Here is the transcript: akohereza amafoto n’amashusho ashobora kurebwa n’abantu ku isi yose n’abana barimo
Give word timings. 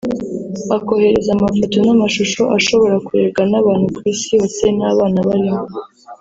akohereza 0.77 1.29
amafoto 1.37 1.77
n’amashusho 1.85 2.41
ashobora 2.57 2.95
kurebwa 3.05 3.43
n’abantu 3.51 3.85
ku 3.95 4.01
isi 4.13 4.27
yose 4.35 4.63
n’abana 4.77 5.19
barimo 5.27 5.63